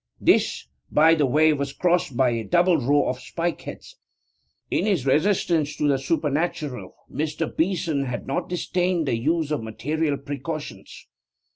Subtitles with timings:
[0.19, 3.97] This, by the way, was crossed by a double row of spikeheads.
[4.71, 7.55] In his resistance to the supernatural, Mr.
[7.55, 11.05] Beeson had not disdained the use of material precautions.